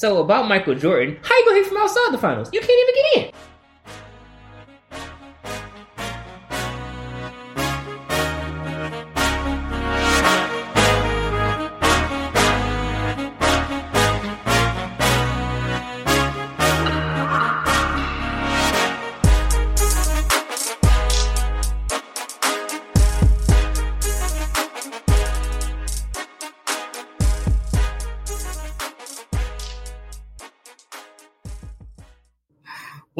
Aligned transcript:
So 0.00 0.22
about 0.22 0.48
Michael 0.48 0.76
Jordan, 0.76 1.18
how 1.20 1.36
you 1.36 1.44
gonna 1.44 1.58
hit 1.58 1.66
from 1.66 1.76
outside 1.76 2.08
the 2.10 2.16
finals? 2.16 2.48
You 2.54 2.60
can't 2.60 2.72
even 2.72 2.94
get 2.94 3.26
in. 3.26 3.49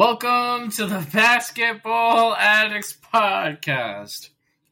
Welcome 0.01 0.71
to 0.71 0.87
the 0.87 1.07
Basketball 1.13 2.35
Addicts 2.35 2.97
Podcast. 3.13 4.29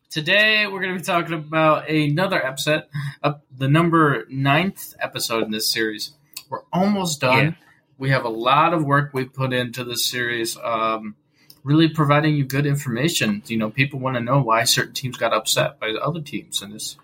Today 0.10 0.66
we're 0.66 0.82
going 0.82 0.96
to 0.96 1.00
be 1.00 1.06
talking 1.06 1.36
about 1.36 1.88
another 1.88 2.44
episode, 2.44 2.86
uh, 3.22 3.34
the 3.56 3.68
number 3.68 4.26
ninth 4.28 4.96
episode 5.00 5.44
in 5.44 5.52
this 5.52 5.70
series. 5.70 6.14
We're 6.50 6.64
almost 6.74 7.22
done. 7.22 7.46
Yeah. 7.46 7.52
We 8.00 8.10
have 8.10 8.26
a 8.26 8.30
lot 8.30 8.74
of 8.74 8.84
work 8.84 9.12
we 9.14 9.26
put 9.26 9.54
into 9.54 9.84
this 9.84 10.04
series, 10.04 10.58
um, 10.58 11.16
really 11.64 11.90
providing 11.90 12.34
you 12.34 12.44
good 12.44 12.66
information. 12.66 13.44
You 13.46 13.58
know, 13.58 13.70
people 13.70 14.00
want 14.00 14.16
to 14.16 14.24
know 14.24 14.42
why 14.42 14.64
certain 14.64 14.94
teams 14.96 15.16
got 15.16 15.32
upset 15.32 15.80
by 15.80 15.92
other 15.92 16.22
teams, 16.22 16.64
and 16.64 16.74
it's 16.74 16.98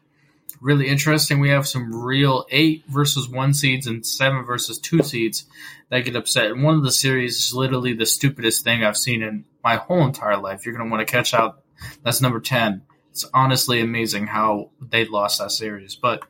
really 0.62 0.88
interesting. 0.88 1.40
We 1.40 1.50
have 1.50 1.68
some 1.68 2.04
real 2.04 2.46
eight 2.50 2.84
versus 2.88 3.30
one 3.30 3.54
seeds 3.54 3.88
and 3.88 4.06
seven 4.06 4.44
versus 4.46 4.80
two 4.80 5.04
seeds 5.04 5.46
that 5.90 6.06
get 6.06 6.16
upset. 6.16 6.52
And 6.52 6.64
one 6.64 6.76
of 6.76 6.84
the 6.84 6.92
series 6.92 7.38
is 7.38 7.54
literally 7.54 7.94
the 7.94 8.06
stupidest 8.06 8.64
thing 8.64 8.84
I've 8.84 8.98
seen 8.98 9.22
in 9.22 9.46
my 9.64 9.76
whole 9.76 10.06
entire 10.06 10.38
life. 10.38 10.66
You're 10.66 10.76
going 10.76 10.88
to 10.88 10.92
want 10.92 11.06
to 11.06 11.12
catch 11.12 11.34
out. 11.34 11.62
That's 12.04 12.22
number 12.22 12.40
10. 12.40 12.82
It's 13.12 13.26
honestly 13.34 13.82
amazing 13.82 14.28
how 14.28 14.72
they 14.82 15.06
lost 15.06 15.40
that 15.40 15.52
series. 15.52 15.96
But 15.96 16.24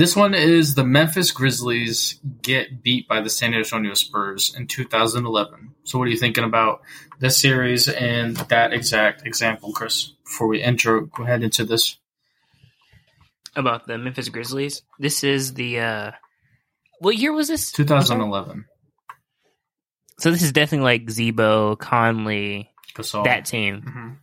this 0.00 0.16
one 0.16 0.32
is 0.32 0.74
the 0.74 0.82
Memphis 0.82 1.30
Grizzlies 1.30 2.18
get 2.40 2.82
beat 2.82 3.06
by 3.06 3.20
the 3.20 3.28
San 3.28 3.52
Antonio 3.52 3.92
Spurs 3.92 4.54
in 4.56 4.66
2011. 4.66 5.74
So, 5.84 5.98
what 5.98 6.08
are 6.08 6.10
you 6.10 6.16
thinking 6.16 6.42
about 6.42 6.80
this 7.18 7.36
series 7.36 7.86
and 7.86 8.34
that 8.36 8.72
exact 8.72 9.26
example, 9.26 9.72
Chris? 9.72 10.12
Before 10.24 10.46
we 10.46 10.62
enter, 10.62 11.02
go 11.02 11.24
ahead 11.24 11.42
into 11.42 11.66
this. 11.66 11.98
About 13.56 13.86
the 13.86 13.98
Memphis 13.98 14.28
Grizzlies. 14.28 14.82
This 14.98 15.24
is 15.24 15.54
the 15.54 15.80
uh 15.80 16.10
what 17.00 17.16
year 17.16 17.32
was 17.32 17.48
this? 17.48 17.72
2011. 17.72 18.64
So 20.18 20.30
this 20.30 20.42
is 20.42 20.52
definitely 20.52 20.84
like 20.84 21.10
Z-Bo, 21.10 21.76
Conley, 21.76 22.70
Gasol. 22.94 23.24
that 23.24 23.46
team. 23.46 23.82
Mhm. 23.82 24.16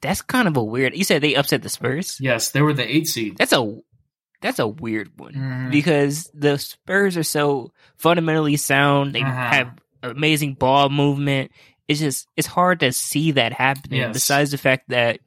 That's 0.00 0.22
kind 0.22 0.46
of 0.46 0.56
a 0.56 0.62
weird. 0.62 0.96
You 0.96 1.04
said 1.04 1.22
they 1.22 1.34
upset 1.34 1.62
the 1.62 1.68
Spurs. 1.68 2.18
Yes, 2.20 2.50
they 2.50 2.62
were 2.62 2.72
the 2.74 2.84
eight 2.88 3.08
seed. 3.08 3.36
That's 3.38 3.52
a 3.52 3.78
that's 4.40 4.60
a 4.60 4.68
weird 4.68 5.10
one 5.18 5.32
Mhm. 5.34 5.70
because 5.72 6.30
the 6.34 6.58
Spurs 6.58 7.16
are 7.16 7.24
so 7.24 7.72
fundamentally 7.96 8.56
sound. 8.56 9.12
They 9.14 9.22
Uh-huh. 9.22 9.32
have 9.32 9.72
amazing 10.04 10.54
ball 10.54 10.88
movement. 10.90 11.50
It's 11.88 11.98
just 11.98 12.28
it's 12.36 12.46
hard 12.46 12.80
to 12.80 12.92
see 12.92 13.32
that 13.32 13.52
happening. 13.52 14.00
Yes. 14.00 14.12
Besides 14.12 14.50
the 14.52 14.58
fact 14.58 14.90
that 14.90 15.18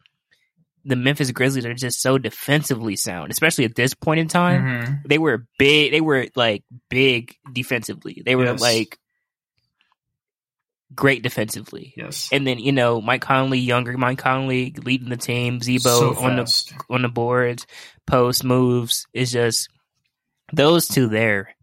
the 0.86 0.96
Memphis 0.96 1.32
Grizzlies 1.32 1.66
are 1.66 1.74
just 1.74 2.02
so 2.02 2.18
defensively 2.18 2.96
sound, 2.96 3.32
especially 3.32 3.66
at 3.66 3.76
this 3.76 3.94
point 3.94 4.20
in 4.20 4.28
time. 4.28 4.62
Mhm. 4.64 5.04
They 5.08 5.18
were 5.20 5.46
big. 5.60 5.92
They 5.92 6.02
were 6.02 6.28
like 6.36 6.64
big 6.90 7.36
defensively. 7.52 8.22
They 8.26 8.36
were 8.36 8.46
Yes. 8.46 8.62
like 8.62 8.98
great 10.94 11.24
defensively. 11.24 11.94
Yes. 11.96 12.30
And 12.32 12.46
then 12.46 12.60
you 12.60 12.72
know 12.72 13.00
Mike 13.02 13.22
Conley, 13.22 13.60
younger 13.60 13.98
Mike 13.98 14.18
Conley, 14.18 14.74
leading 14.84 15.10
the 15.10 15.18
team. 15.18 15.62
Z-Bo 15.62 16.14
so 16.14 16.20
on 16.20 16.36
the 16.36 16.74
on 16.90 17.02
the 17.04 17.10
boards, 17.10 17.66
post 18.08 18.44
moves. 18.44 19.06
It's 19.14 19.32
just 19.32 19.70
those 20.54 20.88
two 20.88 21.08
there 21.08 21.56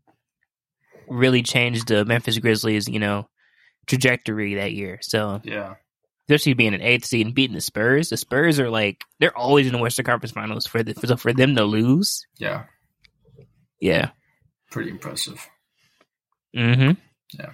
really 1.08 1.42
changed 1.42 1.88
the 1.88 2.04
Memphis 2.04 2.38
Grizzlies, 2.38 2.88
you 2.88 2.98
know, 2.98 3.28
trajectory 3.86 4.54
that 4.56 4.72
year. 4.72 4.98
So 5.02 5.40
Yeah. 5.44 5.74
Especially 6.28 6.52
being 6.52 6.74
an 6.74 6.82
eighth 6.82 7.06
seed 7.06 7.24
and 7.24 7.34
beating 7.34 7.54
the 7.54 7.60
Spurs, 7.60 8.10
the 8.10 8.16
Spurs 8.18 8.60
are 8.60 8.68
like 8.68 9.04
they're 9.18 9.36
always 9.36 9.66
in 9.66 9.72
the 9.72 9.78
Western 9.78 10.04
Conference 10.04 10.32
Finals 10.32 10.66
for 10.66 10.82
the, 10.82 10.92
for, 10.94 11.16
for 11.16 11.32
them 11.32 11.56
to 11.56 11.64
lose. 11.64 12.26
Yeah. 12.36 12.64
Yeah. 13.80 14.10
Pretty 14.70 14.90
impressive. 14.90 15.48
Mm-hmm. 16.54 16.92
Yeah, 17.38 17.50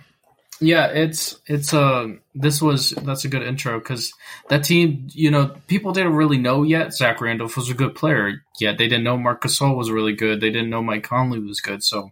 Yeah, 0.60 0.86
it's 0.86 1.40
it's 1.46 1.72
uh 1.72 2.08
this 2.34 2.60
was 2.60 2.90
that's 2.90 3.24
a 3.24 3.28
good 3.28 3.42
intro 3.42 3.78
because 3.78 4.12
that 4.48 4.64
team, 4.64 5.06
you 5.10 5.30
know, 5.30 5.54
people 5.68 5.92
didn't 5.92 6.14
really 6.14 6.38
know 6.38 6.64
yet. 6.64 6.94
Zach 6.94 7.20
Randolph 7.20 7.56
was 7.56 7.70
a 7.70 7.74
good 7.74 7.94
player 7.94 8.42
yet. 8.58 8.78
They 8.78 8.88
didn't 8.88 9.04
know 9.04 9.16
Marc 9.16 9.42
Gasol 9.42 9.76
was 9.76 9.90
really 9.90 10.14
good. 10.14 10.40
They 10.40 10.50
didn't 10.50 10.70
know 10.70 10.82
Mike 10.82 11.04
Conley 11.04 11.38
was 11.38 11.60
good. 11.60 11.84
So 11.84 12.10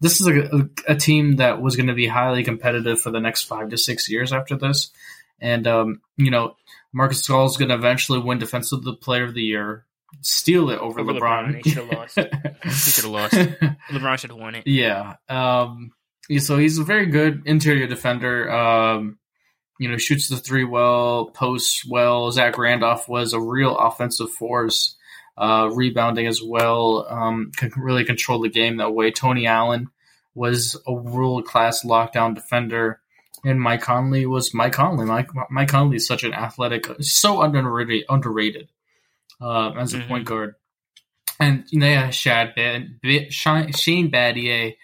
this 0.00 0.20
is 0.20 0.26
a, 0.28 0.40
a, 0.40 0.92
a 0.92 0.96
team 0.96 1.36
that 1.36 1.60
was 1.60 1.74
going 1.74 1.88
to 1.88 1.94
be 1.94 2.06
highly 2.06 2.44
competitive 2.44 3.00
for 3.00 3.10
the 3.10 3.20
next 3.20 3.42
five 3.42 3.70
to 3.70 3.78
six 3.78 4.08
years 4.08 4.32
after 4.32 4.56
this. 4.56 4.90
And 5.40 5.66
um, 5.66 6.00
you 6.16 6.30
know, 6.30 6.56
Marc 6.92 7.12
Gasol 7.12 7.46
is 7.46 7.56
going 7.56 7.68
to 7.68 7.74
eventually 7.74 8.18
win 8.18 8.38
Defensive 8.38 8.80
Player 9.00 9.24
of 9.24 9.34
the 9.34 9.42
Year, 9.42 9.84
steal 10.22 10.70
it 10.70 10.78
over, 10.78 11.00
Over 11.00 11.12
LeBron. 11.12 11.20
LeBron. 11.20 11.64
He 11.64 11.70
should've 11.70 11.90
lost. 11.90 12.18
He 12.64 12.70
should 12.70 13.04
have 13.04 13.12
lost. 13.12 13.34
LeBron 13.90 14.18
should 14.18 14.30
have 14.30 14.38
won 14.38 14.54
it. 14.54 14.66
Yeah. 14.66 15.16
Um, 15.28 15.92
so 16.38 16.58
he's 16.58 16.78
a 16.78 16.84
very 16.84 17.06
good 17.06 17.42
interior 17.46 17.86
defender. 17.86 18.50
Um, 18.50 19.18
you 19.78 19.88
know, 19.88 19.98
shoots 19.98 20.28
the 20.28 20.36
three 20.36 20.64
well, 20.64 21.26
posts 21.26 21.84
well. 21.88 22.30
Zach 22.32 22.56
Randolph 22.58 23.08
was 23.08 23.32
a 23.32 23.40
real 23.40 23.76
offensive 23.76 24.30
force, 24.30 24.96
uh, 25.36 25.68
rebounding 25.72 26.26
as 26.26 26.42
well. 26.42 27.06
Um, 27.08 27.52
can 27.56 27.70
really 27.76 28.04
control 28.04 28.40
the 28.40 28.48
game 28.48 28.78
that 28.78 28.94
way. 28.94 29.10
Tony 29.10 29.46
Allen 29.46 29.90
was 30.34 30.80
a 30.86 30.92
world 30.92 31.44
class 31.44 31.84
lockdown 31.84 32.34
defender. 32.34 33.00
And 33.46 33.60
Mike 33.60 33.80
Conley 33.82 34.26
was 34.26 34.52
Mike 34.52 34.72
Conley. 34.72 35.06
Mike, 35.06 35.28
Mike 35.50 35.68
Conley 35.68 35.96
is 35.96 36.06
such 36.06 36.24
an 36.24 36.34
athletic, 36.34 36.86
so 37.00 37.42
underrated, 37.42 38.04
underrated 38.08 38.68
uh, 39.40 39.70
as 39.72 39.94
a 39.94 39.98
Mhm. 40.00 40.08
point 40.08 40.24
guard. 40.24 40.54
And 41.38 41.64
you 41.70 41.78
know, 41.78 41.86
yeah, 41.86 42.10
Shad, 42.10 42.54
Bad, 42.56 42.98
Shane 43.30 43.72
Shane 43.72 44.10
Battier, 44.10 44.74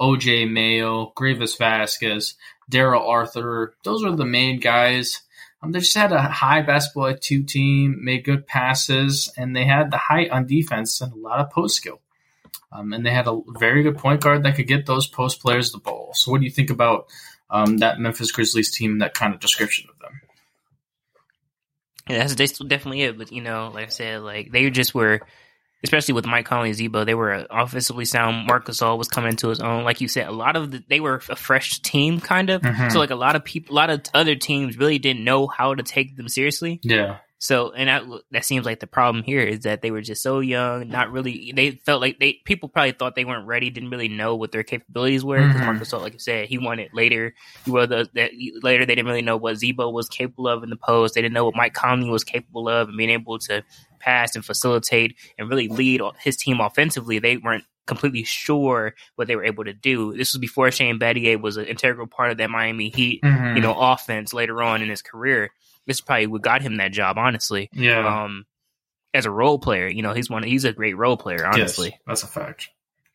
OJ 0.00 0.44
Mayo, 0.50 1.12
Greivis 1.16 1.58
Vasquez, 1.58 2.34
Darrell 2.68 3.06
Arthur. 3.08 3.74
Those 3.82 4.04
are 4.04 4.14
the 4.14 4.24
main 4.26 4.60
guys. 4.60 5.22
Um, 5.62 5.72
they 5.72 5.78
just 5.80 5.96
had 5.96 6.12
a 6.12 6.20
high 6.22 6.60
basketball 6.62 7.06
at 7.06 7.22
two 7.22 7.42
team, 7.42 8.04
made 8.04 8.24
good 8.24 8.46
passes, 8.46 9.32
and 9.36 9.56
they 9.56 9.64
had 9.64 9.90
the 9.90 9.96
height 9.96 10.30
on 10.30 10.46
defense 10.46 11.00
and 11.00 11.12
a 11.12 11.16
lot 11.16 11.40
of 11.40 11.50
post 11.50 11.76
skill. 11.76 12.00
Um, 12.72 12.92
and 12.92 13.04
they 13.06 13.10
had 13.10 13.26
a 13.28 13.40
very 13.58 13.82
good 13.82 13.96
point 13.98 14.20
guard 14.22 14.42
that 14.44 14.56
could 14.56 14.66
get 14.66 14.86
those 14.86 15.06
post 15.06 15.40
players 15.40 15.72
the 15.72 15.78
ball. 15.78 16.12
So, 16.14 16.30
what 16.30 16.40
do 16.40 16.44
you 16.46 16.50
think 16.50 16.70
about 16.70 17.06
um, 17.52 17.78
that 17.78 18.00
Memphis 18.00 18.32
Grizzlies 18.32 18.72
team? 18.72 18.98
That 18.98 19.14
kind 19.14 19.32
of 19.32 19.40
description 19.40 19.88
of 19.90 19.98
them. 20.00 20.20
Yeah, 22.08 22.18
that's 22.18 22.34
that's 22.34 22.58
definitely 22.58 23.02
it. 23.02 23.16
But 23.16 23.30
you 23.30 23.42
know, 23.42 23.70
like 23.72 23.86
I 23.86 23.90
said, 23.90 24.22
like 24.22 24.50
they 24.50 24.68
just 24.70 24.94
were, 24.94 25.20
especially 25.84 26.14
with 26.14 26.26
Mike 26.26 26.46
Conley 26.46 26.70
and 26.70 26.76
Z-Bo, 26.76 27.04
they 27.04 27.14
were 27.14 27.46
offensively 27.48 28.04
sound. 28.04 28.46
Marc 28.46 28.66
Gasol 28.66 28.98
was 28.98 29.08
coming 29.08 29.30
into 29.30 29.48
his 29.48 29.60
own. 29.60 29.84
Like 29.84 30.00
you 30.00 30.08
said, 30.08 30.26
a 30.26 30.32
lot 30.32 30.56
of 30.56 30.72
the, 30.72 30.82
they 30.88 30.98
were 30.98 31.22
a 31.28 31.36
fresh 31.36 31.80
team, 31.80 32.20
kind 32.20 32.50
of. 32.50 32.62
Mhm. 32.62 32.90
So 32.90 32.98
like 32.98 33.10
a 33.10 33.14
lot 33.16 33.36
of 33.36 33.44
people, 33.44 33.74
a 33.74 33.76
lot 33.76 33.90
of 33.90 34.00
other 34.14 34.34
teams 34.34 34.76
really 34.76 34.98
didn't 34.98 35.22
know 35.22 35.46
how 35.46 35.74
to 35.74 35.82
take 35.84 36.16
them 36.16 36.28
seriously. 36.28 36.80
Yeah, 36.82 37.18
So, 37.44 37.72
and 37.72 37.88
that 37.88 38.04
that 38.30 38.44
seems 38.44 38.64
like 38.64 38.78
the 38.78 38.86
problem 38.86 39.24
here 39.24 39.40
is 39.40 39.64
that 39.64 39.82
they 39.82 39.90
were 39.90 40.00
just 40.00 40.22
so 40.22 40.38
young, 40.38 40.88
not 40.88 41.10
really. 41.10 41.52
They 41.52 41.72
felt 41.72 42.00
like 42.00 42.20
they 42.20 42.34
people 42.44 42.68
probably 42.68 42.92
thought 42.92 43.16
they 43.16 43.24
weren't 43.24 43.48
ready, 43.48 43.68
didn't 43.68 43.90
really 43.90 44.06
know 44.06 44.36
what 44.36 44.52
their 44.52 44.62
capabilities 44.62 45.24
were. 45.24 45.44
Because 45.44 45.60
Mhm. 45.60 45.64
Marcus 45.64 45.92
like 45.92 46.12
you 46.12 46.20
said, 46.20 46.46
he 46.46 46.58
won 46.58 46.78
it 46.78 46.94
later. 46.94 47.34
Well, 47.66 47.88
the, 47.88 48.08
that 48.14 48.30
later 48.62 48.86
they 48.86 48.94
didn't 48.94 49.08
really 49.08 49.22
know 49.22 49.36
what 49.36 49.56
Z-Bo 49.56 49.90
was 49.90 50.08
capable 50.08 50.46
of 50.46 50.62
in 50.62 50.70
the 50.70 50.76
post. 50.76 51.14
They 51.16 51.20
didn't 51.20 51.34
know 51.34 51.44
what 51.44 51.56
Mike 51.56 51.74
Conley 51.74 52.08
was 52.08 52.22
capable 52.22 52.68
of, 52.68 52.86
and 52.88 52.96
being 52.96 53.10
able 53.10 53.40
to 53.40 53.64
pass 53.98 54.36
and 54.36 54.44
facilitate 54.44 55.16
and 55.36 55.48
really 55.50 55.66
lead 55.66 56.00
his 56.20 56.36
team 56.36 56.60
offensively. 56.60 57.18
They 57.18 57.38
weren't 57.38 57.64
completely 57.86 58.22
sure 58.22 58.94
what 59.16 59.26
they 59.26 59.34
were 59.34 59.44
able 59.44 59.64
to 59.64 59.72
do. 59.72 60.16
This 60.16 60.32
was 60.32 60.38
before 60.38 60.70
Shane 60.70 61.00
Battier 61.00 61.40
was 61.40 61.56
an 61.56 61.64
integral 61.64 62.06
part 62.06 62.30
of 62.30 62.36
that 62.38 62.50
Miami 62.50 62.90
Heat, 62.90 63.20
Mhm. 63.24 63.56
you 63.56 63.62
know, 63.62 63.74
offense 63.76 64.32
later 64.32 64.62
on 64.62 64.80
in 64.80 64.88
his 64.88 65.02
career. 65.02 65.50
This 65.86 65.96
is 65.96 66.00
probably 66.00 66.26
what 66.26 66.42
got 66.42 66.62
him 66.62 66.76
that 66.76 66.92
job, 66.92 67.18
honestly. 67.18 67.68
Yeah. 67.72 68.24
Um, 68.24 68.46
as 69.14 69.26
a 69.26 69.30
role 69.30 69.58
player, 69.58 69.88
you 69.88 70.02
know, 70.02 70.14
he's 70.14 70.30
one. 70.30 70.42
He's 70.42 70.64
a 70.64 70.72
great 70.72 70.96
role 70.96 71.16
player, 71.16 71.44
honestly. 71.46 71.88
Yes, 71.88 72.00
that's 72.06 72.22
a 72.22 72.26
fact. 72.26 72.68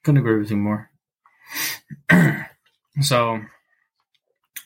Couldn't 0.03 0.19
agree 0.19 0.39
with 0.39 0.51
you 0.51 0.57
more. 0.57 0.91
so, 3.01 3.39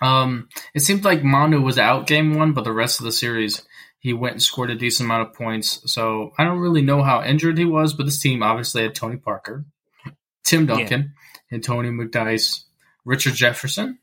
um, 0.01 0.50
it 0.74 0.81
seemed 0.81 1.06
like 1.06 1.24
Manu 1.24 1.62
was 1.62 1.77
out 1.77 2.07
game 2.07 2.36
one, 2.36 2.53
but 2.53 2.63
the 2.63 2.74
rest 2.74 3.00
of 3.00 3.06
the 3.06 3.12
series 3.12 3.62
he 4.01 4.13
went 4.13 4.33
and 4.33 4.42
scored 4.42 4.71
a 4.71 4.75
decent 4.75 5.06
amount 5.06 5.30
of 5.30 5.36
points. 5.36 5.80
So 5.86 6.31
I 6.38 6.44
don't 6.44 6.59
really 6.59 6.81
know 6.81 7.04
how 7.04 7.24
injured 7.24 7.57
he 7.57 7.65
was, 7.65 7.94
but 7.94 8.06
this 8.06 8.19
team 8.19 8.42
obviously 8.42 8.81
had 8.81 8.95
Tony 8.95 9.18
Parker, 9.18 9.63
Tim 10.44 10.65
Duncan, 10.65 11.13
and 11.51 11.63
Tony 11.63 11.89
McDyess, 11.89 12.63
Richard 13.06 13.36
Jefferson, 13.36 14.00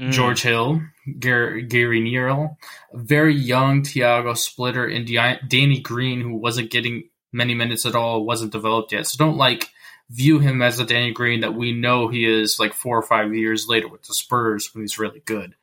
Mm. 0.00 0.12
George 0.12 0.40
Hill, 0.40 0.80
Gary, 1.18 2.00
Neal, 2.00 2.56
very 2.94 3.34
young 3.34 3.82
Tiago 3.82 4.32
Splitter, 4.32 4.86
and 4.86 5.06
Danny 5.06 5.80
Green, 5.80 6.22
who 6.22 6.36
wasn't 6.36 6.70
getting 6.70 7.10
many 7.32 7.54
minutes 7.54 7.84
at 7.84 7.94
all, 7.94 8.24
wasn't 8.24 8.52
developed 8.52 8.92
yet. 8.92 9.06
So 9.06 9.22
don't 9.22 9.36
like 9.36 9.68
view 10.08 10.38
him 10.38 10.62
as 10.62 10.78
the 10.78 10.86
Danny 10.86 11.12
Green 11.12 11.40
that 11.40 11.54
we 11.54 11.72
know 11.72 12.08
he 12.08 12.24
is 12.24 12.58
like 12.58 12.72
four 12.72 12.96
or 12.96 13.02
five 13.02 13.34
years 13.34 13.68
later 13.68 13.88
with 13.88 14.02
the 14.04 14.14
Spurs 14.14 14.74
when 14.74 14.82
he's 14.82 14.98
really 14.98 15.20
good. 15.20 15.54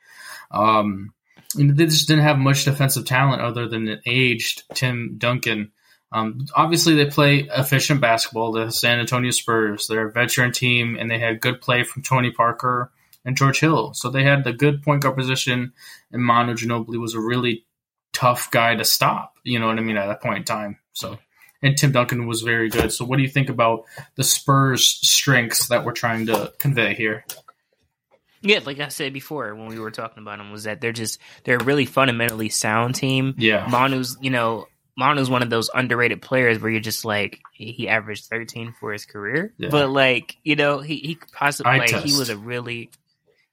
Um, 0.52 1.14
they 1.56 1.86
just 1.86 2.08
didn't 2.08 2.24
have 2.24 2.38
much 2.38 2.66
defensive 2.66 3.06
talent 3.06 3.42
other 3.42 3.68
than 3.68 3.88
an 3.88 4.02
aged 4.06 4.64
Tim 4.76 5.16
Duncan. 5.18 5.72
Um, 6.12 6.46
obviously, 6.56 6.94
they 6.94 7.08
play 7.08 7.50
efficient 7.52 8.02
basketball. 8.02 8.52
The 8.52 8.70
San 8.72 9.00
Antonio 9.00 9.32
Spurs, 9.32 9.88
they're 9.88 10.10
a 10.10 10.12
veteran 10.12 10.52
team, 10.52 10.96
and 11.00 11.10
they 11.10 11.18
had 11.18 11.42
good 11.42 11.60
play 11.60 11.84
from 11.84 12.04
Tony 12.04 12.30
Parker 12.30 12.92
and 13.28 13.36
George 13.38 13.60
Hill. 13.60 13.94
So 13.94 14.10
they 14.10 14.24
had 14.24 14.46
the 14.46 14.54
good 14.54 14.82
point 14.82 15.04
guard 15.04 15.18
position, 15.18 15.74
and 16.12 16.24
Manu 16.24 16.54
Ginobili 16.54 17.00
was 17.00 17.14
a 17.14 17.20
really 17.20 17.66
tough 18.14 18.50
guy 18.50 18.74
to 18.74 18.86
stop. 18.86 19.36
You 19.44 19.60
know 19.60 19.68
what 19.68 19.78
I 19.78 19.82
mean 19.82 19.98
at 19.98 20.08
that 20.08 20.22
point 20.22 20.38
in 20.38 20.44
time. 20.46 20.80
So, 20.94 21.20
and 21.62 21.78
Tim 21.78 21.92
Duncan 21.92 22.26
was 22.26 22.42
very 22.42 22.70
good. 22.70 22.92
So, 22.92 23.06
what 23.06 23.18
do 23.18 23.24
you 23.24 23.30
think 23.30 23.50
about 23.50 23.84
the 24.16 24.24
Spurs' 24.24 25.00
strengths 25.04 25.68
that 25.68 25.86
we're 25.86 25.92
trying 25.92 26.28
to 26.28 26.54
convey 26.58 26.96
here? 26.96 27.26
Yeah, 28.42 28.60
like 28.66 28.80
I 28.80 28.88
said 28.88 29.12
before 29.14 29.54
when 29.56 29.68
we 29.68 29.78
were 29.78 29.92
talking 29.92 30.24
about 30.24 30.38
them, 30.38 30.52
was 30.52 30.64
that 30.64 30.80
they're 30.80 30.94
just 30.94 31.20
they're 31.44 31.58
a 31.58 31.64
really 31.64 31.86
fundamentally 31.86 32.50
sound 32.50 32.96
team. 32.96 33.36
Yeah. 33.38 33.68
Manu's, 33.70 34.16
you 34.22 34.30
know, 34.30 34.68
Manu's 34.96 35.30
one 35.30 35.44
of 35.44 35.50
those 35.50 35.70
underrated 35.74 36.22
players 36.22 36.60
where 36.60 36.72
you're 36.72 36.80
just 36.80 37.04
like 37.04 37.42
he, 37.52 37.90
averaged 37.90 38.26
13 38.26 38.74
for 38.80 38.94
his 38.94 39.06
career, 39.06 39.54
Yeah. 39.58 39.70
but 39.70 39.90
like 39.90 40.38
you 40.44 40.56
know 40.56 40.80
he 40.80 40.98
he 40.98 41.16
could 41.16 41.32
possibly 41.32 41.78
like 41.78 41.90
he 41.90 42.18
was 42.18 42.30
a 42.30 42.38
really 42.38 42.90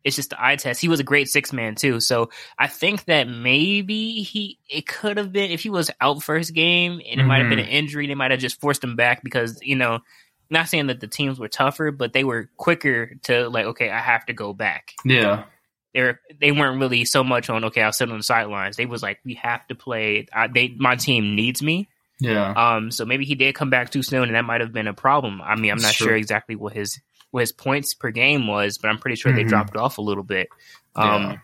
it's 0.05 0.17
just 0.17 0.31
the 0.31 0.45
eye 0.45 0.56
test. 0.56 0.81
He 0.81 0.89
was 0.89 1.01
a 1.01 1.05
great 1.05 1.29
six 1.29 1.53
man 1.53 1.75
too, 1.75 1.99
so 2.01 2.31
I 2.59 2.67
think 2.67 3.06
that 3.06 3.27
maybe 3.27 4.23
he 4.23 4.59
it 4.69 4.87
could 4.87 5.17
have 5.17 5.33
been 5.33 5.51
if 5.51 5.62
he 5.62 5.71
was 5.71 5.91
out 6.01 6.23
first 6.23 6.55
game 6.55 7.01
and 7.09 7.21
it 7.21 7.25
might 7.25 7.41
have 7.41 7.49
been 7.49 7.59
Mhm. 7.59 7.65
an 7.65 7.69
injury, 7.71 8.06
they 8.06 8.15
might 8.15 8.31
have 8.31 8.41
just 8.41 8.61
forced 8.61 8.85
him 8.85 8.97
back 8.97 9.23
because 9.25 9.59
you 9.62 9.77
know. 9.77 10.01
Not 10.51 10.69
saying 10.69 10.89
that 10.89 11.01
the 11.01 11.09
teams 11.09 11.39
were 11.41 11.49
tougher, 11.49 11.91
but 11.91 12.12
they 12.12 12.23
were 12.23 12.51
quicker 12.59 13.15
to 13.25 13.49
like, 13.49 13.65
okay, 13.65 13.89
I 13.91 13.99
have 13.99 14.27
to 14.27 14.35
go 14.35 14.53
back 14.53 14.93
Yeah. 15.03 15.45
they 15.95 16.03
were 16.03 16.21
they 16.39 16.53
weren't 16.53 16.79
really 16.79 17.06
so 17.06 17.25
much 17.25 17.49
on 17.49 17.65
okay 17.65 17.81
I'll 17.83 17.95
sit 17.95 18.11
on 18.11 18.19
the 18.19 18.23
sidelines. 18.23 18.77
They 18.77 18.85
was 18.85 19.03
like 19.03 19.21
we 19.25 19.35
have 19.35 19.67
to 19.69 19.75
play. 19.75 20.27
I, 20.35 20.49
they 20.49 20.69
my 20.77 20.97
team 20.97 21.35
needs 21.35 21.62
me. 21.62 21.89
Yeah. 22.21 22.53
Um, 22.53 22.91
so 22.91 23.06
maybe 23.06 23.25
he 23.25 23.35
did 23.37 23.55
come 23.55 23.71
back 23.71 23.91
too 23.91 24.03
soon, 24.03 24.25
and 24.25 24.35
that 24.35 24.45
might 24.45 24.61
have 24.61 24.73
been 24.73 24.87
a 24.87 24.93
problem. 24.95 25.41
I 25.41 25.56
mean, 25.56 25.71
I'm 25.71 25.79
not 25.79 25.85
That's 25.85 25.97
sure 25.97 26.15
exactly 26.15 26.56
what 26.56 26.75
his 26.75 27.01
what 27.35 27.41
his 27.41 27.51
points 27.51 27.95
per 27.95 28.13
game 28.13 28.47
was, 28.47 28.79
but 28.79 28.89
I'm 28.91 28.99
pretty 28.99 29.17
sure 29.17 29.33
they 29.33 29.43
Mhm. 29.43 29.49
dropped 29.49 29.77
off 29.77 29.99
a 29.99 30.03
little 30.03 30.23
bit. 30.23 30.49
Um, 30.95 31.23
Yeah. 31.33 31.37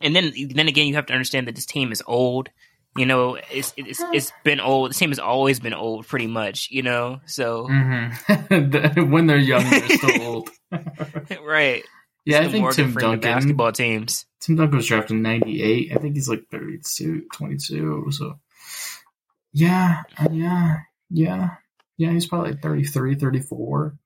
and 0.00 0.16
then 0.16 0.32
then 0.54 0.68
again, 0.68 0.86
you 0.86 0.94
have 0.94 1.04
to 1.06 1.12
understand 1.12 1.46
that 1.48 1.54
this 1.54 1.66
team 1.66 1.92
is 1.92 2.02
old. 2.06 2.48
You 2.96 3.04
know, 3.04 3.34
it's 3.52 3.74
it's 3.76 4.00
it's 4.14 4.32
been 4.42 4.58
old. 4.58 4.90
The 4.90 4.94
team 4.94 5.10
has 5.10 5.18
always 5.18 5.60
been 5.60 5.74
old, 5.74 6.06
pretty 6.06 6.26
much. 6.26 6.70
You 6.70 6.82
know, 6.82 7.20
so 7.26 7.66
hmm 7.70 8.08
when 9.10 9.26
they're 9.26 9.36
young, 9.36 9.68
they're 9.68 9.88
still 9.90 10.10
old. 10.22 10.50
right. 11.44 11.84
Yeah, 12.24 12.40
I 12.40 12.48
think 12.48 12.62
more 12.62 12.72
Tim 12.72 12.92
good 12.94 13.00
Duncan. 13.00 13.20
basketball 13.20 13.72
teams. 13.72 14.24
Tim 14.40 14.56
Duncan 14.56 14.76
was 14.78 14.86
drafted 14.86 15.16
in 15.16 15.22
98. 15.22 15.92
I 15.92 15.96
think 15.98 16.14
he's 16.14 16.28
like 16.28 16.44
32, 16.50 17.26
22. 17.34 18.06
So, 18.12 18.38
yeah, 19.52 20.02
uh, 20.18 20.28
yeah, 20.32 20.76
yeah. 21.10 21.48
Yeah, 21.96 22.12
he's 22.12 22.26
probably 22.26 22.52
like 22.52 22.62
33, 22.62 23.16
34. 23.16 23.96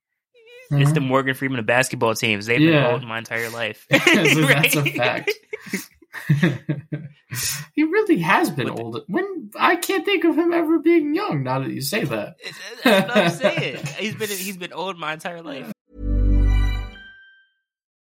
It's 0.79 0.85
Uh-huh. 0.85 0.93
the 0.93 0.99
Morgan 1.01 1.33
Freeman 1.35 1.59
of 1.59 1.65
basketball 1.65 2.13
teams. 2.15 2.45
They've 2.45 2.61
Yeah. 2.61 2.83
been 2.83 2.91
old 2.93 3.07
my 3.07 3.17
entire 3.17 3.49
life. 3.49 3.85
That's 3.89 4.75
a 4.75 4.83
fact. 4.85 5.31
he 7.75 7.83
really 7.83 8.19
has 8.19 8.49
been 8.51 8.69
old. 8.69 9.01
When 9.07 9.49
I 9.59 9.75
can't 9.75 10.05
think 10.05 10.23
of 10.23 10.37
him 10.37 10.53
ever 10.53 10.79
being 10.79 11.15
young. 11.15 11.43
Now 11.43 11.59
that 11.59 11.71
you 11.71 11.81
say 11.81 12.03
that, 12.05 12.35
I'm 12.85 13.29
saying. 13.31 13.83
He's 13.97 14.15
been 14.15 14.29
he's 14.29 14.57
been 14.57 14.71
old 14.73 14.97
my 14.97 15.13
entire 15.13 15.41
life. 15.41 15.72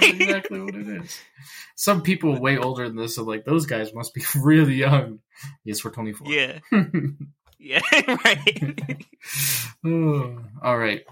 That's 0.00 0.12
exactly 0.20 0.60
what 0.60 0.74
it 0.74 0.88
is. 0.88 1.18
Some 1.76 2.02
people 2.02 2.40
way 2.40 2.58
older 2.58 2.86
than 2.88 2.96
this 2.96 3.18
are 3.18 3.22
like, 3.24 3.44
those 3.44 3.66
guys 3.66 3.94
must 3.94 4.14
be 4.14 4.22
really 4.42 4.74
young. 4.74 5.20
Yes, 5.64 5.84
we're 5.84 5.90
24. 5.92 6.26
Yeah, 6.32 6.58
yeah, 7.58 7.80
right. 8.24 9.04
Oh, 9.84 10.38
all 10.62 10.78
right. 10.78 11.02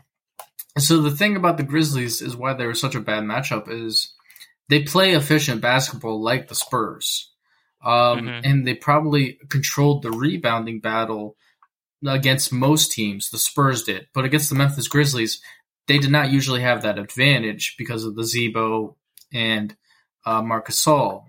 So 0.79 1.01
the 1.01 1.11
thing 1.11 1.37
about 1.37 1.57
the 1.57 1.63
Grizzlies 1.63 2.21
is 2.21 2.37
why 2.37 2.53
they 2.55 2.67
were 2.67 2.75
such 2.75 2.95
a 2.95 3.01
bad 3.01 3.25
matchup 3.25 3.71
is 3.71 4.13
they 4.69 4.83
play 4.83 5.13
efficient 5.15 5.61
basketball 5.63 6.23
like 6.23 6.49
the 6.49 6.55
Spurs, 6.55 7.33
um, 7.85 8.21
Mhm. 8.27 8.41
and 8.45 8.67
they 8.67 8.75
probably 8.75 9.39
controlled 9.49 10.03
the 10.03 10.11
rebounding 10.11 10.81
battle 10.81 11.37
against 12.07 12.53
most 12.53 12.93
teams. 12.93 13.31
The 13.31 13.39
Spurs 13.39 13.85
did, 13.85 14.09
but 14.13 14.25
against 14.27 14.51
the 14.51 14.55
Memphis 14.57 14.89
Grizzlies, 14.89 15.41
they 15.89 15.99
did 15.99 16.11
not 16.11 16.31
usually 16.31 16.61
have 16.63 16.83
that 16.83 16.99
advantage 16.99 17.75
because 17.79 18.05
of 18.05 18.15
the 18.17 18.25
Z-Bo 18.25 18.97
and 19.33 19.77
uh, 20.25 20.43
Marc 20.43 20.69
Gasol 20.69 21.25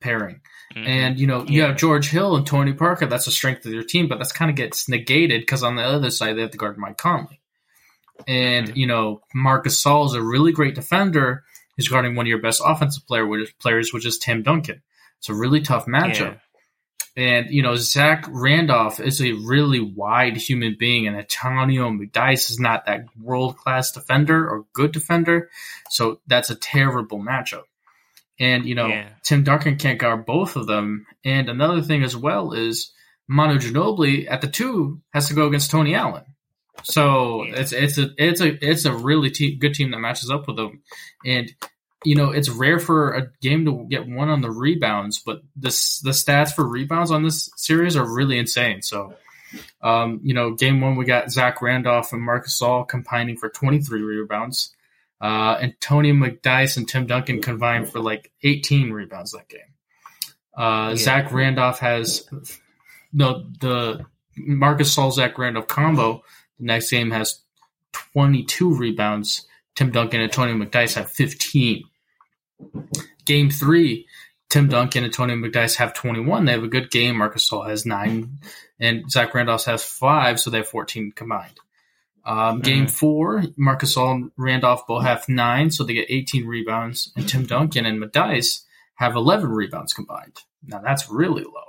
pairing. 0.00 0.40
Mhm. 0.74 0.86
And 0.86 1.18
you 1.20 1.26
know, 1.26 1.44
you 1.46 1.62
have 1.62 1.76
George 1.76 2.10
Hill 2.10 2.36
and 2.36 2.46
Tony 2.46 2.72
Parker. 2.72 3.06
That's 3.06 3.26
a 3.26 3.32
strength 3.32 3.64
of 3.64 3.72
their 3.72 3.82
team, 3.82 4.08
but 4.08 4.18
that's 4.18 4.32
kind 4.32 4.50
of 4.50 4.56
gets 4.56 4.88
negated 4.88 5.40
because 5.42 5.62
on 5.62 5.76
the 5.76 5.82
other 5.82 6.10
side 6.10 6.36
they 6.36 6.42
have 6.42 6.50
to 6.50 6.58
guard 6.58 6.76
Mike 6.76 6.98
Conley. 6.98 7.40
And 8.26 8.68
Mhm. 8.68 8.76
you 8.76 8.86
know, 8.86 9.22
Marc 9.34 9.66
Gasol 9.66 10.06
is 10.06 10.14
a 10.14 10.22
really 10.22 10.52
great 10.52 10.74
defender. 10.74 11.44
He's 11.76 11.88
guarding 11.88 12.14
one 12.14 12.26
of 12.26 12.28
your 12.30 12.40
best 12.40 12.62
offensive 12.64 13.06
player 13.06 13.26
which, 13.26 13.56
players, 13.58 13.92
which 13.92 14.06
is 14.06 14.18
Tim 14.18 14.42
Duncan. 14.42 14.82
It's 15.18 15.28
a 15.28 15.34
really 15.34 15.60
tough 15.60 15.86
matchup. 15.86 16.40
And 17.16 17.50
you 17.50 17.62
know, 17.62 17.76
Zach 17.76 18.26
Randolph 18.28 19.00
is 19.00 19.22
a 19.22 19.32
really 19.32 19.80
wide 19.80 20.36
human 20.36 20.76
being, 20.78 21.06
and 21.06 21.16
Antonio 21.16 21.88
McDyess 21.90 22.50
is 22.50 22.60
not 22.60 22.84
that 22.86 23.06
world 23.20 23.56
class 23.56 23.90
defender 23.92 24.46
or 24.48 24.66
good 24.74 24.92
defender. 24.92 25.48
So 25.90 26.20
that's 26.26 26.50
a 26.50 26.54
terrible 26.56 27.18
matchup. 27.20 27.62
And, 28.38 28.66
you 28.66 28.74
know, 28.74 28.88
Yeah. 28.88 29.08
Tim 29.22 29.44
Duncan 29.44 29.76
can't 29.76 29.98
guard 29.98 30.26
both 30.26 30.56
of 30.56 30.66
them. 30.66 31.06
And 31.24 31.48
another 31.48 31.80
thing 31.80 32.02
as 32.02 32.14
well 32.14 32.52
is 32.52 32.92
Manu 33.26 33.58
Ginobili 33.58 34.30
at 34.30 34.42
the 34.42 34.46
two 34.46 35.00
has 35.14 35.28
to 35.28 35.34
go 35.34 35.46
against 35.46 35.70
Tony 35.70 35.94
Allen. 35.94 36.24
So 36.82 37.44
Yeah. 37.44 37.54
it's 37.60 37.72
it's 37.72 37.96
a 37.96 38.10
it's 38.18 38.40
a 38.42 38.62
it's 38.70 38.84
a 38.84 38.92
really 38.92 39.30
te- 39.30 39.56
good 39.56 39.72
team 39.72 39.90
that 39.92 39.98
matches 40.00 40.30
up 40.30 40.46
with 40.46 40.56
them, 40.56 40.82
and 41.24 41.50
you 42.04 42.14
know 42.14 42.30
it's 42.30 42.48
rare 42.48 42.78
for 42.78 43.14
a 43.14 43.30
game 43.40 43.64
to 43.64 43.86
get 43.88 44.08
one 44.08 44.28
on 44.28 44.40
the 44.40 44.50
rebounds, 44.50 45.18
but 45.24 45.42
this 45.54 46.00
the 46.00 46.10
stats 46.10 46.52
for 46.54 46.66
rebounds 46.66 47.10
on 47.10 47.22
this 47.22 47.50
series 47.56 47.96
are 47.96 48.06
really 48.06 48.38
insane. 48.38 48.82
So, 48.82 49.14
um, 49.82 50.20
you 50.22 50.34
know, 50.34 50.52
game 50.52 50.80
one 50.80 50.96
we 50.96 51.04
got 51.04 51.30
Zach 51.30 51.62
Randolph 51.62 52.12
and 52.12 52.22
Marc 52.22 52.46
Gasol 52.46 52.86
combining 52.86 53.36
for 53.36 53.48
23 53.48 54.02
rebounds, 54.02 54.74
uh, 55.20 55.56
and 55.60 55.74
Tony 55.80 56.12
McDyess 56.12 56.76
and 56.76 56.88
Tim 56.88 57.06
Duncan 57.06 57.40
combined 57.40 57.88
for 57.90 58.00
like 58.00 58.30
18 58.42 58.90
rebounds 58.90 59.32
that 59.32 59.48
game. 59.48 59.60
Uh, 60.56 60.90
Yeah. 60.90 60.96
Zach 60.96 61.32
Randolph 61.32 61.80
has 61.80 62.28
no 63.12 63.46
the 63.60 64.04
Marc 64.36 64.80
Gasol 64.80 65.12
Zach 65.12 65.38
Randolph 65.38 65.66
combo. 65.66 66.22
The 66.58 66.66
next 66.66 66.90
game 66.90 67.10
has 67.10 67.40
22 68.12 68.74
rebounds. 68.74 69.46
Tim 69.76 69.92
Duncan 69.92 70.20
and 70.20 70.32
Tony 70.32 70.52
McDyess 70.52 70.94
have 70.94 71.10
15. 71.10 71.84
Game 73.24 73.50
three, 73.50 74.06
Tim 74.48 74.68
Duncan 74.68 75.04
and 75.04 75.12
Tony 75.12 75.34
McDyess 75.34 75.76
have 75.76 75.94
21. 75.94 76.44
They 76.44 76.52
have 76.52 76.64
a 76.64 76.68
good 76.68 76.90
game. 76.90 77.18
Marc 77.18 77.36
Gasol 77.36 77.68
has 77.68 77.86
nine, 77.86 78.38
and 78.80 79.10
Zach 79.10 79.34
Randolph 79.34 79.66
has 79.66 79.84
five, 79.84 80.40
so 80.40 80.50
they 80.50 80.58
have 80.58 80.68
14 80.68 81.12
combined. 81.14 81.58
Um, 82.24 82.60
game 82.60 82.88
four, 82.88 83.44
Marc 83.56 83.82
Gasol 83.82 84.14
and 84.14 84.30
Randolph 84.36 84.86
both 84.88 85.04
have 85.04 85.28
nine, 85.28 85.70
so 85.70 85.84
they 85.84 85.94
get 85.94 86.06
18 86.08 86.46
rebounds, 86.46 87.12
and 87.14 87.28
Tim 87.28 87.46
Duncan 87.46 87.86
and 87.86 88.02
McDyess 88.02 88.62
have 88.96 89.14
11 89.14 89.48
rebounds 89.48 89.92
combined. 89.92 90.36
Now 90.66 90.80
that's 90.80 91.08
really 91.08 91.44
low. 91.44 91.66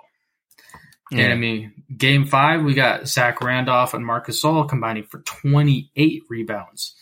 And 1.12 1.32
I 1.32 1.36
mean, 1.36 1.84
game 1.96 2.26
five, 2.26 2.64
we 2.64 2.74
got 2.74 3.08
Zach 3.08 3.42
Randolph 3.42 3.94
and 3.94 4.06
Marcus 4.06 4.42
Saul 4.42 4.66
combining 4.66 5.04
for 5.04 5.20
28 5.20 6.24
rebounds. 6.30 6.96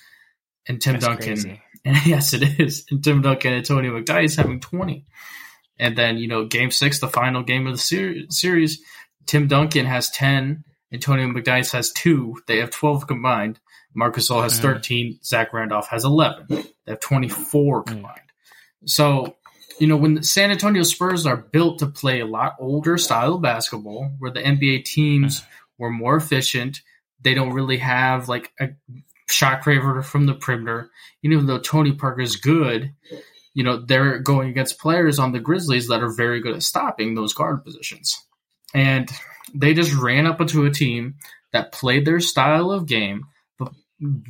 And 0.68 0.82
Tim 0.82 0.94
That's 0.94 1.06
Duncan, 1.06 1.26
crazy. 1.28 1.62
and 1.84 1.98
yes, 2.06 2.34
it 2.34 2.60
is. 2.60 2.86
And 2.90 3.04
Tim 3.04 3.22
Duncan 3.22 3.54
and 3.54 3.66
Tony 3.66 3.90
McDyess 3.90 4.36
having 4.38 4.60
20. 4.60 5.06
And 5.78 5.98
then, 5.98 6.18
you 6.18 6.28
know, 6.28 6.46
game 6.46 6.72
six, 6.72 7.00
the 7.00 7.08
final 7.08 7.44
game 7.44 7.68
of 7.68 7.74
the 7.74 7.78
ser- 7.80 8.16
series, 8.30 8.82
Tim 9.26 9.48
Duncan 9.48 9.86
has 9.86 10.10
10 10.12 10.64
and 10.92 11.02
Tony 11.02 11.24
McDyess 11.26 11.72
has 11.74 11.92
two. 11.92 12.36
They 12.48 12.58
have 12.60 12.70
12 12.72 13.06
combined. 13.08 13.60
Marc 13.94 14.16
Gasol 14.16 14.44
has 14.44 14.58
Mhm. 14.60 14.62
13. 14.62 15.20
Zach 15.24 15.54
Randolph 15.54 15.88
has 15.90 16.04
11. 16.06 16.46
They 16.50 16.64
have 16.88 17.00
24 17.00 17.84
Mm. 17.84 17.88
combined. 17.88 18.20
So, 18.86 19.36
you 19.80 19.88
know, 19.88 19.98
when 19.98 20.16
the 20.16 20.24
San 20.24 20.52
Antonio 20.52 20.84
Spurs 20.84 21.26
are 21.26 21.38
built 21.38 21.80
to 21.80 21.88
play 21.88 22.20
a 22.22 22.26
lot 22.26 22.56
older 22.60 22.98
style 22.98 23.36
of 23.36 23.42
basketball, 23.42 24.14
where 24.20 24.32
the 24.32 24.42
NBA 24.46 24.80
teams 24.86 25.44
were 25.78 25.90
more 25.92 26.16
efficient, 26.16 26.82
they 27.22 27.34
don't 27.34 27.54
really 27.54 27.78
have 27.78 28.30
like 28.30 28.52
a 28.60 28.70
shot 29.30 29.62
creator 29.62 30.02
from 30.02 30.26
the 30.26 30.34
perimeter. 30.34 30.90
Even 31.24 31.46
though 31.46 31.60
Tony 31.60 31.94
Parker 31.94 32.22
is 32.22 32.36
good, 32.36 32.94
you 33.54 33.64
know, 33.64 33.78
they're 33.78 34.20
going 34.20 34.50
against 34.50 34.80
players 34.80 35.18
on 35.18 35.32
the 35.32 35.40
Grizzlies 35.40 35.88
that 35.88 36.04
are 36.04 36.14
very 36.14 36.42
good 36.42 36.56
at 36.56 36.64
stopping 36.64 37.16
those 37.16 37.34
guard 37.34 37.64
positions. 37.64 38.22
And 38.74 39.10
they 39.54 39.74
just 39.74 39.94
ran 39.96 40.28
up 40.28 40.42
into 40.42 40.66
a 40.66 40.72
team 40.72 41.16
that 41.54 41.72
played 41.72 42.06
their 42.06 42.20
style 42.20 42.72
of 42.72 42.86
game, 42.86 43.24
but 43.58 43.72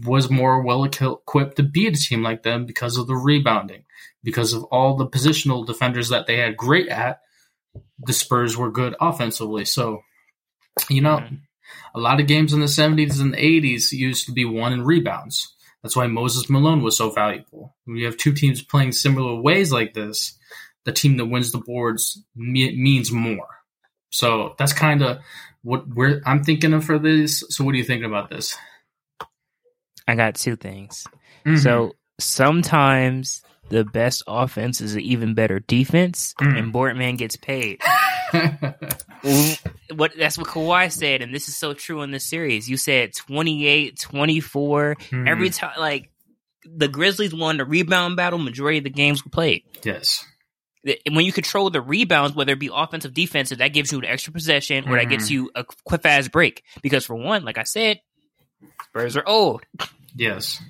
was 0.04 0.30
more 0.30 0.62
well 0.62 0.84
equipped 0.84 1.56
to 1.56 1.64
beat 1.64 1.98
a 1.98 2.00
team 2.00 2.22
like 2.22 2.44
them 2.44 2.66
because 2.66 2.98
of 2.98 3.08
the 3.08 3.16
rebounding, 3.16 3.84
because 4.24 4.54
of 4.54 4.64
all 4.66 4.96
the 4.96 5.08
positional 5.08 5.66
defenders 5.66 6.10
that 6.10 6.28
they 6.28 6.38
had 6.38 6.56
great 6.56 6.88
at. 6.88 7.22
The 8.00 8.14
Spurs 8.14 8.56
were 8.56 8.72
good 8.72 8.96
offensively. 9.02 9.66
So, 9.66 10.02
you 10.90 11.02
know, 11.02 11.18
Mhm. 11.18 11.40
A 11.94 12.00
lot 12.00 12.20
of 12.20 12.28
games 12.28 12.54
in 12.54 12.60
the 12.60 12.66
70s 12.66 13.20
and 13.22 13.34
80s 13.36 13.92
used 13.92 14.26
to 14.28 14.32
be 14.34 14.46
won 14.46 14.74
in 14.74 14.84
rebounds. 14.84 15.54
That's 15.84 15.96
why 15.96 16.08
Moses 16.08 16.50
Malone 16.50 16.82
was 16.82 16.98
so 16.98 17.12
valuable. 17.12 17.76
When 17.86 17.98
you 17.98 18.06
have 18.06 18.18
two 18.18 18.34
teams 18.34 18.62
playing 18.64 18.92
similar 18.94 19.40
ways 19.40 19.72
like 19.72 19.94
this, 19.94 20.38
the 20.84 20.92
team 20.92 21.18
that 21.18 21.26
wins 21.28 21.52
the 21.52 21.60
boards 21.60 22.24
me- 22.36 22.76
means 22.76 23.12
more. 23.12 23.48
So 24.12 24.56
that's 24.58 24.74
kind 24.74 25.02
of 25.04 25.20
what 25.62 25.88
we're 25.88 26.22
I'm 26.26 26.44
thinking 26.44 26.74
of 26.74 26.84
for 26.86 26.98
this. 27.00 27.44
So 27.50 27.64
what 27.64 27.74
are 27.76 27.78
you 27.78 27.84
thinking 27.84 28.06
about 28.10 28.30
this? 28.30 28.58
I 30.08 30.16
got 30.16 30.36
two 30.36 30.56
things. 30.56 31.06
Mhm. 31.46 31.60
So 31.62 31.96
sometimes 32.20 33.42
the 33.70 33.84
best 33.84 34.22
offense 34.28 34.80
is 34.82 34.94
an 34.96 35.02
even 35.02 35.34
better 35.34 35.60
defense, 35.60 36.36
Mm. 36.40 36.58
and 36.60 36.72
Boardman 36.74 37.16
gets 37.18 37.36
paid. 37.36 37.82
what 39.96 40.12
that's 40.18 40.38
what 40.38 40.48
Kawhi 40.48 40.92
said, 40.92 41.22
and 41.22 41.34
this 41.34 41.48
is 41.48 41.58
so 41.58 41.74
true 41.74 42.02
in 42.02 42.12
this 42.12 42.26
series. 42.26 42.70
You 42.70 42.78
said 42.78 43.14
28, 43.16 44.00
24. 44.00 44.96
Mhm. 44.96 45.28
Every 45.28 45.50
time, 45.50 45.74
like 45.80 46.10
the 46.66 46.88
Grizzlies 46.88 47.34
won 47.34 47.58
the 47.58 47.66
rebound 47.66 48.16
battle, 48.16 48.40
majority 48.40 48.80
of 48.80 48.84
the 48.84 48.90
games 48.90 49.24
were 49.24 49.30
played. 49.32 49.64
yes, 49.84 50.26
When 51.12 51.26
you 51.26 51.32
control 51.32 51.70
the 51.70 51.82
rebounds, 51.82 52.36
whether 52.36 52.54
it 52.54 52.60
be 52.60 52.70
offensive, 52.74 53.14
defensive, 53.14 53.58
that 53.60 53.70
gives 53.70 53.92
you 53.92 54.02
the 54.02 54.10
extra 54.10 54.32
possession, 54.34 54.86
or 54.88 54.96
that 54.98 55.10
gets 55.10 55.28
Mhm. 55.28 55.32
you 55.32 55.52
a 55.56 55.64
quick 55.86 56.02
fast 56.04 56.32
break. 56.32 56.64
Because 56.82 57.06
for 57.06 57.16
one, 57.16 57.44
like 57.44 57.58
I 57.58 57.64
said, 57.64 58.00
Spurs 58.90 59.16
are 59.18 59.28
old. 59.28 59.64
yes, 60.16 60.62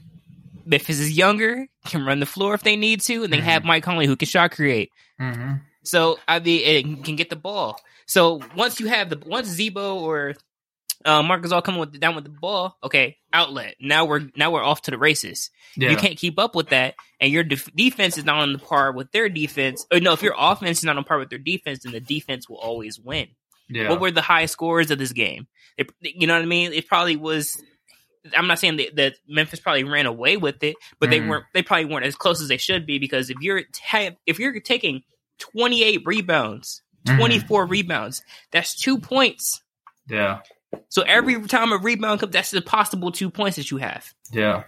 Memphis 0.65 1.00
is 1.00 1.12
younger, 1.12 1.67
can 1.85 2.05
run 2.05 2.19
the 2.19 2.25
floor 2.25 2.53
if 2.55 2.63
they 2.63 2.75
need 2.75 3.01
to, 3.01 3.24
and 3.24 3.31
they 3.31 3.38
Mhm. 3.39 3.43
have 3.43 3.63
Mike 3.65 3.83
Conley 3.83 4.05
who 4.07 4.15
can 4.15 4.27
shot 4.27 4.51
create. 4.51 4.89
hmm 5.19 5.53
So 5.85 6.19
I 6.27 6.39
mean, 6.39 6.61
it 6.97 7.03
can 7.03 7.15
get 7.15 7.29
the 7.29 7.35
ball. 7.35 7.79
So 8.05 8.41
once 8.55 8.79
you 8.79 8.87
have 8.87 9.09
the 9.09 9.17
once 9.25 9.47
Z-Bo 9.47 9.99
or 9.99 10.35
uh, 11.03 11.21
Marc 11.23 11.43
Gasol 11.43 11.63
coming 11.63 11.79
with 11.79 11.99
down 11.99 12.15
with 12.15 12.23
the 12.23 12.29
ball, 12.31 12.77
okay, 12.83 13.17
outlet. 13.31 13.75
Now 13.79 14.05
we're 14.05 14.27
now 14.35 14.51
we're 14.51 14.63
off 14.63 14.81
to 14.83 14.91
the 14.91 14.97
races. 14.97 15.51
yeah, 15.75 15.91
You 15.91 15.97
can't 15.97 16.17
keep 16.17 16.39
up 16.39 16.55
with 16.55 16.69
that, 16.69 16.95
and 17.19 17.31
your 17.31 17.43
def- 17.43 17.73
defense 17.75 18.17
is 18.17 18.25
not 18.25 18.37
on 18.39 18.53
the 18.53 18.59
par 18.59 18.91
with 18.91 19.11
their 19.11 19.29
defense. 19.29 19.85
Or 19.91 19.99
no, 19.99 20.13
if 20.13 20.23
your 20.23 20.35
offense 20.37 20.79
is 20.79 20.83
not 20.83 20.97
on 20.97 21.03
par 21.03 21.19
with 21.19 21.29
their 21.29 21.39
defense, 21.39 21.83
then 21.83 21.91
the 21.93 21.99
defense 21.99 22.49
will 22.49 22.57
always 22.57 22.99
win. 22.99 23.27
yeah, 23.69 23.89
What 23.89 23.99
were 23.99 24.11
the 24.11 24.21
high 24.21 24.47
scores 24.47 24.89
of 24.91 24.97
this 24.97 25.11
game? 25.13 25.47
It, 25.77 25.91
you 26.01 26.25
know 26.25 26.33
what 26.35 26.41
I 26.41 26.45
mean? 26.47 26.73
It 26.73 26.87
probably 26.87 27.17
was. 27.17 27.61
I'm 28.35 28.47
not 28.47 28.57
saying 28.57 28.77
that, 28.77 28.95
that 28.95 29.13
Memphis 29.27 29.59
probably 29.59 29.83
ran 29.83 30.07
away 30.07 30.37
with 30.37 30.63
it, 30.63 30.75
but 30.99 31.11
they 31.11 31.19
Mhm. 31.19 31.27
weren't. 31.29 31.45
They 31.53 31.61
probably 31.61 31.85
weren't 31.85 32.05
as 32.07 32.15
close 32.15 32.41
as 32.41 32.47
they 32.47 32.57
should 32.57 32.87
be 32.87 32.97
because 32.97 33.29
if 33.29 33.37
you're 33.41 33.61
ta- 33.71 34.15
if 34.25 34.39
you're 34.39 34.59
taking 34.61 35.03
28 35.39 36.01
rebounds, 36.05 36.81
Mhm. 37.05 37.17
24 37.17 37.65
rebounds, 37.65 38.23
that's 38.51 38.75
two 38.75 38.97
points. 38.99 39.61
yeah, 40.07 40.39
So 40.89 41.01
every 41.03 41.41
time 41.47 41.71
a 41.71 41.77
rebound 41.77 42.19
comes, 42.19 42.33
that's 42.33 42.51
the 42.51 42.61
possible 42.61 43.11
two 43.11 43.29
points 43.29 43.57
that 43.57 43.71
you 43.71 43.77
have. 43.77 44.13
yeah. 44.31 44.63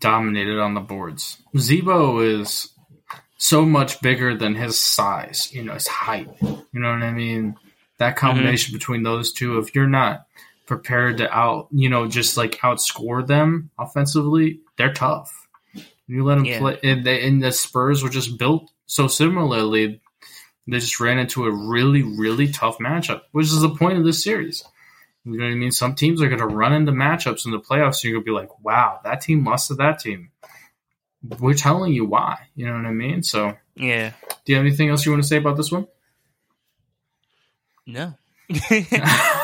Dominated 0.00 0.58
on 0.58 0.74
the 0.74 0.80
boards. 0.80 1.40
Z-Bo 1.56 2.18
is 2.20 2.68
so 3.36 3.64
much 3.64 4.00
bigger 4.00 4.36
than 4.36 4.54
his 4.56 4.78
size. 4.78 5.52
You 5.52 5.62
know, 5.62 5.74
his 5.74 5.86
height. 5.86 6.28
You 6.40 6.64
know 6.72 6.90
what 6.92 7.02
I 7.02 7.12
mean? 7.12 7.54
That 7.98 8.16
combination 8.16 8.72
between 8.72 9.04
those 9.04 9.32
two, 9.32 9.58
if 9.58 9.74
you're 9.76 9.86
not 9.86 10.26
prepared 10.66 11.18
to 11.18 11.32
out, 11.32 11.68
you 11.70 11.88
know, 11.88 12.08
just 12.08 12.36
like 12.36 12.52
outscore 12.58 13.24
them 13.24 13.70
offensively, 13.78 14.60
they're 14.76 14.92
tough. 14.92 15.46
You 16.08 16.24
let 16.24 16.36
them 16.36 16.44
Yeah. 16.46 16.58
play, 16.58 16.78
and, 16.82 17.04
they, 17.04 17.24
and 17.26 17.40
the 17.40 17.52
Spurs 17.52 18.02
were 18.02 18.08
just 18.08 18.38
built 18.38 18.71
so 18.86 19.06
similarly. 19.08 20.00
They 20.68 20.78
just 20.78 21.00
ran 21.00 21.18
into 21.18 21.44
a 21.44 21.50
really, 21.50 22.02
really 22.02 22.52
tough 22.52 22.78
matchup, 22.78 23.22
which 23.32 23.46
is 23.46 23.60
the 23.60 23.74
point 23.74 23.98
of 23.98 24.04
this 24.04 24.22
series. 24.22 24.62
You 25.24 25.36
know 25.38 25.44
what 25.44 25.50
I 25.52 25.54
mean? 25.56 25.72
Some 25.72 25.94
teams 25.96 26.22
are 26.22 26.28
going 26.28 26.38
to 26.40 26.46
run 26.46 26.72
into 26.72 26.92
matchups 26.92 27.44
in 27.46 27.50
the 27.52 27.58
playoffs, 27.60 27.96
and 27.96 28.04
you're 28.04 28.12
going 28.14 28.24
to 28.24 28.30
be 28.30 28.30
like, 28.32 28.64
"Wow, 28.64 29.00
that 29.04 29.20
team 29.22 29.44
lost 29.44 29.68
to 29.68 29.74
that 29.76 29.98
team." 29.98 30.30
We're 31.40 31.54
telling 31.54 31.92
you 31.92 32.04
why. 32.04 32.48
You 32.56 32.66
know 32.66 32.74
what 32.74 32.84
I 32.86 32.90
mean? 32.92 33.22
So, 33.22 33.56
Yeah. 33.76 34.12
do 34.44 34.52
you 34.52 34.56
have 34.56 34.66
anything 34.66 34.88
else 34.88 35.04
you 35.04 35.12
want 35.12 35.22
to 35.22 35.28
say 35.28 35.36
about 35.36 35.56
this 35.56 35.70
one? 35.70 35.86
No. 37.86 38.14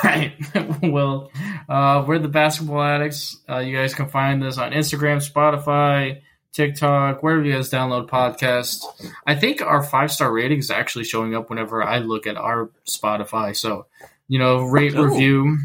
right. 0.04 0.34
well, 0.82 1.30
uh, 1.68 2.04
we're 2.06 2.18
the 2.18 2.28
Basketball 2.28 2.82
Addicts. 2.82 3.36
Uh, 3.48 3.58
you 3.58 3.76
guys 3.76 3.94
can 3.94 4.08
find 4.08 4.42
us 4.44 4.58
on 4.58 4.72
Instagram, 4.72 5.18
Spotify, 5.26 6.20
TikTok, 6.58 7.22
wherever 7.22 7.44
you 7.44 7.52
guys 7.52 7.70
download 7.70 8.08
podcasts. 8.08 8.82
I 9.24 9.36
think 9.36 9.62
our 9.62 9.80
five 9.80 10.10
star 10.10 10.32
rating 10.32 10.58
is 10.58 10.72
actually 10.72 11.04
showing 11.04 11.36
up 11.36 11.48
whenever 11.48 11.84
I 11.84 11.98
look 11.98 12.26
at 12.26 12.36
our 12.36 12.68
Spotify. 12.84 13.54
So, 13.54 13.86
you 14.26 14.40
know, 14.40 14.64
rate, 14.64 14.96
Ooh. 14.96 15.04
review. 15.04 15.58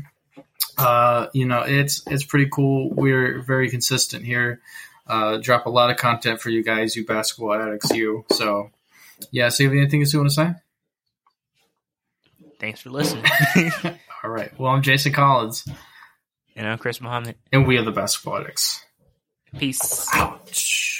Uh, 0.77 1.27
you 1.33 1.47
know, 1.47 1.61
it's 1.61 2.03
it's 2.05 2.23
pretty 2.23 2.47
cool. 2.53 2.91
We're 2.91 3.41
very 3.41 3.71
consistent 3.71 4.23
here. 4.23 4.61
Uh, 5.07 5.37
drop 5.37 5.65
a 5.65 5.69
lot 5.71 5.89
of 5.89 5.97
content 5.97 6.39
for 6.39 6.51
you 6.51 6.63
guys, 6.63 6.95
you 6.95 7.07
basketball 7.07 7.53
addicts, 7.55 7.89
you. 7.89 8.23
So, 8.31 8.69
yeah. 9.31 9.49
So, 9.49 9.63
you 9.63 9.69
have 9.69 9.77
anything 9.77 10.01
else 10.01 10.13
you 10.13 10.19
want 10.19 10.29
to 10.29 10.35
say? 10.35 10.53
Thanks 12.59 12.81
for 12.81 12.91
listening. 12.91 13.25
All 14.23 14.29
right. 14.29 14.57
Well, 14.59 14.71
I'm 14.71 14.83
Jason 14.83 15.11
Collins. 15.11 15.67
and 16.55 16.67
I'm 16.67 16.77
Chris 16.77 17.01
Muhammad. 17.01 17.35
and 17.51 17.65
we 17.67 17.77
are 17.77 17.83
the 17.83 17.91
basketball 17.91 18.37
addicts. 18.37 18.85
Peace. 19.57 20.07
Ouch. 20.13 20.92